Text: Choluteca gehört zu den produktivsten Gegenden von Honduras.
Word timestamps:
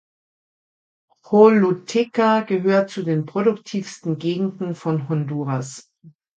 Choluteca 1.21 2.41
gehört 2.41 2.89
zu 2.89 3.03
den 3.03 3.27
produktivsten 3.27 4.17
Gegenden 4.17 4.73
von 4.73 5.07
Honduras. 5.09 5.91